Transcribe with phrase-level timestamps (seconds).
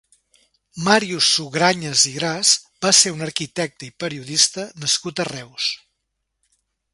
[0.85, 2.53] Màrius Sugrañes i Gras
[2.85, 5.69] va ser un arquitecte i periodista nascut a Reus.